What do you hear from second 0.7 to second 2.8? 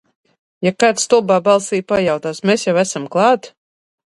kāds stulbā balsī pajautās: mēs jau